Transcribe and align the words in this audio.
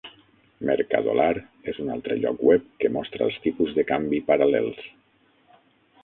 Mercadolar 0.67 1.33
és 1.73 1.81
un 1.83 1.91
altre 1.95 2.17
lloc 2.23 2.41
web 2.47 2.65
que 2.83 2.91
mostra 2.95 3.27
els 3.27 3.37
tipus 3.43 3.75
de 3.75 3.85
canvi 3.91 4.23
paral·lels. 4.31 4.81